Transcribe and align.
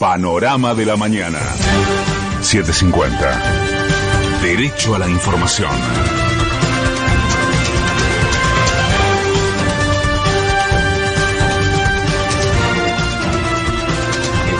Panorama 0.00 0.74
de 0.74 0.86
la 0.86 0.96
mañana. 0.96 1.40
750. 2.40 4.40
Derecho 4.40 4.94
a 4.94 4.98
la 4.98 5.06
información. 5.06 5.70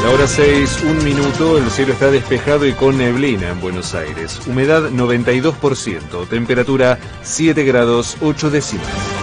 La 0.02 0.10
hora 0.10 0.26
6, 0.26 0.82
un 0.82 1.02
minuto, 1.02 1.56
el 1.56 1.70
cielo 1.70 1.94
está 1.94 2.10
despejado 2.10 2.66
y 2.66 2.74
con 2.74 2.98
neblina 2.98 3.48
en 3.48 3.62
Buenos 3.62 3.94
Aires. 3.94 4.46
Humedad 4.46 4.90
92%, 4.90 6.28
temperatura 6.28 6.98
7 7.22 7.64
grados 7.64 8.18
8 8.20 8.50
décimas. 8.50 9.19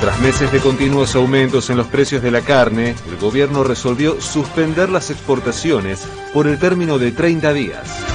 Tras 0.00 0.20
meses 0.20 0.52
de 0.52 0.60
continuos 0.60 1.14
aumentos 1.14 1.70
en 1.70 1.78
los 1.78 1.86
precios 1.86 2.22
de 2.22 2.30
la 2.30 2.42
carne, 2.42 2.94
el 3.08 3.16
gobierno 3.16 3.64
resolvió 3.64 4.20
suspender 4.20 4.90
las 4.90 5.10
exportaciones 5.10 6.06
por 6.34 6.46
el 6.46 6.58
término 6.58 6.98
de 6.98 7.12
30 7.12 7.52
días. 7.54 8.06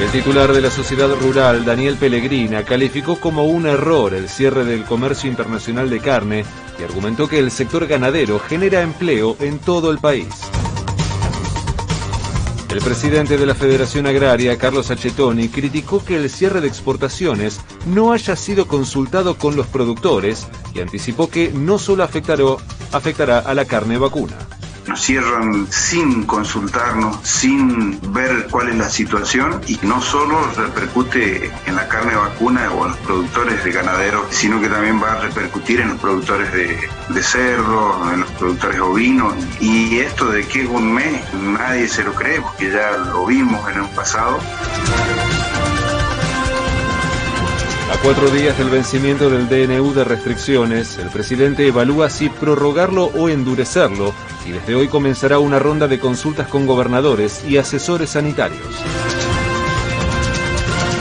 El 0.00 0.10
titular 0.10 0.52
de 0.52 0.60
la 0.60 0.70
Sociedad 0.70 1.08
Rural, 1.22 1.64
Daniel 1.64 1.96
Pellegrina, 1.96 2.64
calificó 2.64 3.18
como 3.18 3.44
un 3.44 3.66
error 3.66 4.12
el 4.12 4.28
cierre 4.28 4.64
del 4.64 4.84
comercio 4.84 5.30
internacional 5.30 5.88
de 5.88 6.00
carne 6.00 6.44
y 6.78 6.82
argumentó 6.82 7.28
que 7.28 7.38
el 7.38 7.50
sector 7.50 7.86
ganadero 7.86 8.38
genera 8.38 8.82
empleo 8.82 9.36
en 9.40 9.58
todo 9.58 9.90
el 9.90 9.98
país. 9.98 10.28
El 12.76 12.82
presidente 12.82 13.38
de 13.38 13.46
la 13.46 13.54
Federación 13.54 14.06
Agraria, 14.06 14.58
Carlos 14.58 14.90
Achetoni, 14.90 15.48
criticó 15.48 16.04
que 16.04 16.16
el 16.16 16.28
cierre 16.28 16.60
de 16.60 16.68
exportaciones 16.68 17.58
no 17.86 18.12
haya 18.12 18.36
sido 18.36 18.68
consultado 18.68 19.38
con 19.38 19.56
los 19.56 19.66
productores 19.66 20.46
y 20.74 20.80
anticipó 20.80 21.30
que 21.30 21.50
no 21.52 21.78
solo 21.78 22.04
afectará, 22.04 22.44
afectará 22.92 23.38
a 23.38 23.54
la 23.54 23.64
carne 23.64 23.96
vacuna 23.96 24.36
nos 24.86 25.00
cierran 25.00 25.66
sin 25.70 26.24
consultarnos, 26.24 27.18
sin 27.22 28.00
ver 28.12 28.46
cuál 28.50 28.68
es 28.68 28.76
la 28.76 28.88
situación 28.88 29.60
y 29.66 29.78
no 29.82 30.00
solo 30.00 30.38
repercute 30.56 31.50
en 31.66 31.76
la 31.76 31.88
carne 31.88 32.14
vacuna 32.14 32.70
o 32.72 32.84
en 32.84 32.92
los 32.92 33.00
productores 33.00 33.64
de 33.64 33.72
ganaderos, 33.72 34.26
sino 34.30 34.60
que 34.60 34.68
también 34.68 35.02
va 35.02 35.12
a 35.12 35.20
repercutir 35.20 35.80
en 35.80 35.90
los 35.90 36.00
productores 36.00 36.52
de, 36.52 36.78
de 37.08 37.22
cerdo, 37.22 38.12
en 38.12 38.20
los 38.20 38.30
productores 38.32 38.80
ovinos. 38.80 39.34
Y 39.60 39.98
esto 39.98 40.30
de 40.30 40.46
que 40.46 40.62
es 40.62 40.68
un 40.68 40.92
mes, 40.92 41.22
nadie 41.34 41.88
se 41.88 42.04
lo 42.04 42.14
cree 42.14 42.40
porque 42.40 42.70
ya 42.70 42.96
lo 42.96 43.26
vimos 43.26 43.68
en 43.70 43.82
el 43.82 43.88
pasado. 43.90 44.38
Cuatro 48.06 48.30
días 48.30 48.56
del 48.56 48.70
vencimiento 48.70 49.28
del 49.28 49.48
DNU 49.48 49.92
de 49.92 50.04
restricciones, 50.04 50.96
el 50.98 51.08
presidente 51.08 51.66
evalúa 51.66 52.08
si 52.08 52.28
prorrogarlo 52.28 53.06
o 53.06 53.28
endurecerlo 53.28 54.14
y 54.46 54.52
desde 54.52 54.76
hoy 54.76 54.86
comenzará 54.86 55.40
una 55.40 55.58
ronda 55.58 55.88
de 55.88 55.98
consultas 55.98 56.46
con 56.46 56.68
gobernadores 56.68 57.44
y 57.48 57.56
asesores 57.56 58.10
sanitarios. 58.10 58.62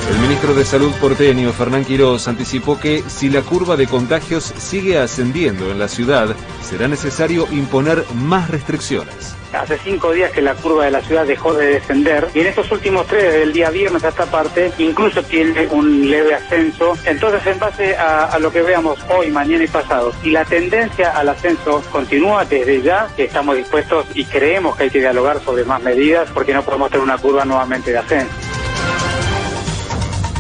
El 0.10 0.18
ministro 0.18 0.56
de 0.56 0.66
Salud 0.66 0.92
porteño, 1.00 1.54
Fernán 1.54 1.86
Quirós, 1.86 2.28
anticipó 2.28 2.80
que 2.80 3.04
si 3.08 3.30
la 3.30 3.44
curva 3.44 3.78
de 3.78 3.86
contagios 3.86 4.52
sigue 4.58 4.98
ascendiendo 4.98 5.70
en 5.70 5.78
la 5.78 5.88
ciudad, 5.88 6.36
será 6.64 6.88
necesario 6.88 7.48
imponer 7.52 8.04
más 8.16 8.50
restricciones. 8.50 9.35
Hace 9.56 9.78
cinco 9.78 10.12
días 10.12 10.32
que 10.32 10.42
la 10.42 10.54
curva 10.54 10.86
de 10.86 10.92
la 10.92 11.02
ciudad 11.02 11.26
dejó 11.26 11.54
de 11.54 11.68
descender 11.68 12.28
y 12.34 12.42
en 12.42 12.48
estos 12.48 12.72
últimos 12.72 13.08
tres, 13.08 13.24
desde 13.24 13.44
el 13.44 13.54
día 13.54 13.70
viernes 13.70 14.04
a 14.04 14.10
esta 14.10 14.26
parte, 14.26 14.72
incluso 14.78 15.24
tiene 15.24 15.68
un 15.68 16.10
leve 16.10 16.36
ascenso. 16.36 16.94
Entonces, 17.06 17.46
en 17.48 17.60
base 17.60 17.96
a, 17.96 18.26
a, 18.26 18.40
lo 18.40 18.52
que 18.52 18.62
veamos 18.62 19.00
hoy, 19.10 19.32
mañana 19.32 19.64
y 19.64 19.68
pasado, 19.68 20.12
si 20.22 20.32
la 20.32 20.46
tendencia 20.46 21.12
al 21.12 21.30
ascenso 21.30 21.82
continúa 21.92 22.46
desde 22.46 22.82
ya, 22.82 23.08
estamos 23.18 23.56
dispuestos 23.56 24.06
y 24.14 24.26
creemos 24.26 24.76
que 24.76 24.84
hay 24.84 24.90
que 24.90 25.00
dialogar 25.00 25.40
sobre 25.42 25.64
más 25.64 25.82
medidas 25.82 26.30
porque 26.34 26.54
no 26.54 26.64
podemos 26.64 26.90
tener 26.90 27.04
una 27.04 27.18
curva 27.18 27.46
nuevamente 27.46 27.92
de 27.92 27.98
ascenso. 27.98 28.45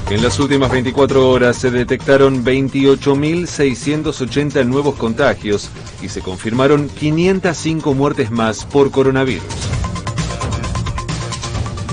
En 0.10 0.22
las 0.22 0.40
últimas 0.40 0.72
24 0.72 1.30
horas 1.30 1.58
se 1.58 1.72
detectaron 1.72 2.46
28.680 2.46 4.64
nuevos 4.64 4.94
contagios 4.96 5.72
y 6.00 6.10
se 6.10 6.22
confirmaron 6.22 6.90
505 6.90 7.96
muertes 7.96 8.30
más 8.30 8.66
por 8.66 8.92
coronavirus. 8.92 9.42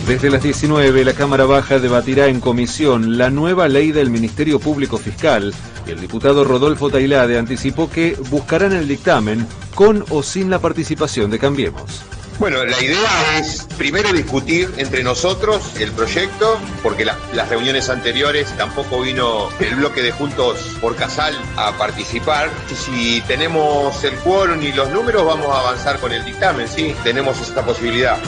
Desde 0.07 0.29
las 0.29 0.43
19, 0.43 1.07
la 1.07 1.15
Cámara 1.15 1.47
Baja 1.47 1.79
debatirá 1.79 2.27
en 2.27 2.41
comisión 2.41 3.17
la 3.17 3.31
nueva 3.31 3.67
ley 3.69 3.93
del 3.93 4.11
Ministerio 4.11 4.61
Público 4.61 4.99
Fiscal 4.99 5.55
y 5.87 5.93
el 5.93 6.01
diputado 6.01 6.45
Rodolfo 6.45 6.91
Tailade 6.91 7.39
anticipó 7.39 7.89
que 7.89 8.15
buscarán 8.29 8.75
el 8.75 8.89
dictamen 8.89 9.47
con 9.75 10.05
o 10.11 10.23
sin 10.23 10.51
la 10.51 10.59
participación 10.59 11.31
de 11.31 11.39
Cambiemos. 11.39 12.12
Bueno, 12.39 12.65
la 12.65 12.83
idea 12.83 13.39
es 13.39 13.67
primero 13.79 14.13
discutir 14.13 14.73
entre 14.77 15.05
nosotros 15.05 15.77
el 15.79 15.93
proyecto, 15.93 16.59
porque 16.83 17.05
la, 17.05 17.17
las 17.35 17.49
reuniones 17.49 17.89
anteriores 17.89 18.49
tampoco 18.57 19.01
vino 19.01 19.49
el 19.61 19.77
bloque 19.77 20.03
de 20.03 20.11
Juntos 20.11 20.77
por 20.81 20.97
Casal 20.97 21.39
a 21.57 21.73
participar. 21.79 22.51
Si 22.75 23.21
tenemos 23.23 24.03
el 24.03 24.15
quórum 24.17 24.61
y 24.63 24.73
los 24.73 24.91
números, 24.91 25.25
vamos 25.25 25.49
a 25.49 25.61
avanzar 25.61 26.01
con 26.01 26.13
el 26.13 26.25
dictamen, 26.25 26.67
sí, 26.67 26.95
tenemos 27.05 27.41
esta 27.41 27.65
posibilidad. 27.65 28.19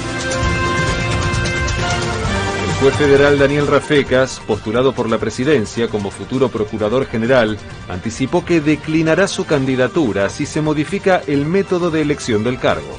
El 2.69 2.75
juez 2.81 2.95
federal 2.97 3.39
Daniel 3.39 3.67
Rafecas, 3.67 4.41
postulado 4.47 4.93
por 4.93 5.09
la 5.09 5.19
presidencia 5.19 5.89
como 5.89 6.11
futuro 6.11 6.51
procurador 6.51 7.07
general, 7.07 7.59
anticipó 7.89 8.45
que 8.45 8.61
declinará 8.61 9.27
su 9.27 9.45
candidatura 9.45 10.29
si 10.29 10.45
se 10.47 10.61
modifica 10.61 11.23
el 11.27 11.47
método 11.47 11.91
de 11.91 12.03
elección 12.03 12.45
del 12.45 12.61
cargo. 12.61 12.99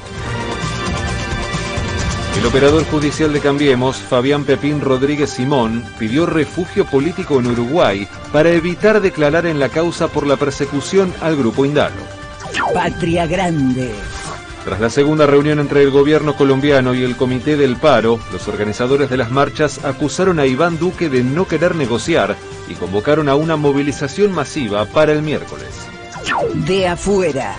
El 2.36 2.44
operador 2.44 2.84
judicial 2.84 3.32
de 3.32 3.40
Cambiemos, 3.40 3.96
Fabián 3.96 4.44
Pepín 4.44 4.82
Rodríguez 4.82 5.30
Simón, 5.30 5.82
pidió 5.98 6.26
refugio 6.26 6.84
político 6.84 7.40
en 7.40 7.46
Uruguay 7.46 8.06
para 8.30 8.50
evitar 8.50 9.00
declarar 9.00 9.46
en 9.46 9.58
la 9.58 9.70
causa 9.70 10.08
por 10.08 10.26
la 10.26 10.36
persecución 10.36 11.12
al 11.22 11.36
grupo 11.36 11.64
Indalo. 11.64 11.94
Patria 12.74 13.26
Grande. 13.26 13.90
Tras 14.66 14.80
la 14.80 14.90
segunda 14.90 15.26
reunión 15.26 15.60
entre 15.60 15.82
el 15.82 15.90
gobierno 15.90 16.36
colombiano 16.36 16.92
y 16.92 17.04
el 17.04 17.16
Comité 17.16 17.56
del 17.56 17.76
Paro, 17.76 18.20
los 18.32 18.48
organizadores 18.48 19.08
de 19.08 19.16
las 19.16 19.30
marchas 19.30 19.84
acusaron 19.84 20.38
a 20.38 20.46
Iván 20.46 20.78
Duque 20.78 21.08
de 21.08 21.24
no 21.24 21.48
querer 21.48 21.74
negociar 21.74 22.36
y 22.68 22.74
convocaron 22.74 23.28
a 23.30 23.34
una 23.34 23.56
movilización 23.56 24.32
masiva 24.32 24.84
para 24.84 25.12
el 25.12 25.22
miércoles. 25.22 25.68
De 26.66 26.86
afuera. 26.86 27.54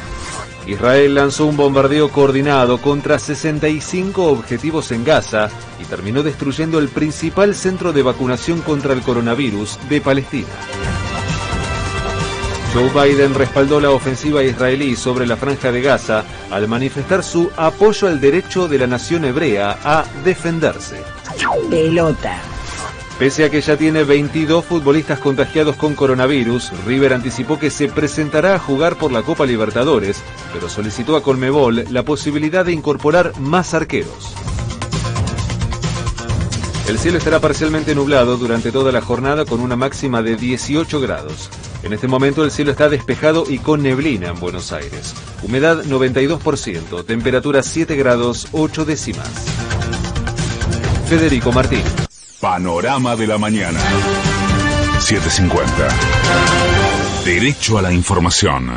Israel 0.68 1.16
lanzó 1.16 1.46
un 1.46 1.56
bombardeo 1.56 2.10
coordinado 2.10 2.80
contra 2.82 3.18
65 3.18 4.26
objetivos 4.26 4.92
en 4.92 5.06
Gaza 5.06 5.50
y 5.82 5.86
terminó 5.86 6.24
destruyendo 6.24 6.78
el 6.78 6.90
principal 6.90 7.56
centro 7.56 7.94
de 7.94 8.04
vacunación 8.04 8.62
contra 8.62 8.94
el 8.94 9.02
coronavirus 9.02 9.80
de 9.90 10.02
Palestina. 10.02 10.48
Joe 12.74 12.90
Biden 12.90 13.34
respaldó 13.34 13.80
la 13.80 13.92
ofensiva 13.92 14.44
israelí 14.44 14.98
sobre 14.98 15.26
la 15.26 15.38
franja 15.38 15.72
de 15.72 15.82
Gaza 15.82 16.26
al 16.52 16.68
manifestar 16.68 17.24
su 17.24 17.50
apoyo 17.56 18.08
al 18.08 18.20
derecho 18.20 18.68
de 18.68 18.78
la 18.78 18.88
nación 18.88 19.24
hebrea 19.24 19.80
a 19.84 20.04
defenderse. 20.26 21.02
Pelota. 21.70 22.57
Pese 23.20 23.46
a 23.46 23.50
que 23.50 23.62
ya 23.62 23.76
tiene 23.78 24.04
22 24.04 24.64
futbolistas 24.64 25.18
contagiados 25.18 25.76
con 25.76 25.96
coronavirus, 25.96 26.72
River 26.86 27.14
anticipó 27.14 27.58
que 27.58 27.72
se 27.72 27.88
presentará 27.88 28.54
a 28.54 28.60
jugar 28.60 28.96
por 28.96 29.12
la 29.12 29.24
Copa 29.24 29.48
Libertadores, 29.48 30.22
pero 30.54 30.70
solicitó 30.70 31.16
a 31.16 31.24
Colmebol 31.24 31.86
la 31.90 32.04
posibilidad 32.04 32.64
de 32.64 32.74
incorporar 32.74 33.34
más 33.40 33.74
arqueros. 33.74 34.36
El 36.88 37.00
cielo 37.00 37.18
estará 37.18 37.40
parcialmente 37.40 37.96
nublado 37.96 38.38
durante 38.38 38.72
toda 38.72 38.92
la 38.92 39.02
jornada 39.02 39.46
con 39.46 39.62
una 39.62 39.76
máxima 39.76 40.22
de 40.22 40.36
18 40.36 41.02
grados. 41.02 41.50
En 41.82 41.94
este 41.94 42.08
momento 42.08 42.44
el 42.44 42.52
cielo 42.52 42.70
está 42.70 42.88
despejado 42.88 43.46
y 43.50 43.58
con 43.58 43.82
neblina 43.82 44.30
en 44.30 44.40
Buenos 44.40 44.72
Aires. 44.72 45.16
Humedad 45.42 45.84
92%, 45.84 47.04
temperatura 47.04 47.64
7 47.64 47.96
grados 47.96 48.48
8 48.52 48.86
décimas. 48.86 49.28
Federico 51.10 51.52
Martín. 51.52 52.07
Panorama 52.40 53.16
de 53.16 53.26
la 53.26 53.40
mañana. 53.40 53.80
750. 55.00 55.88
Derecho 57.26 57.80
a 57.80 57.82
la 57.82 57.92
información. 57.92 58.70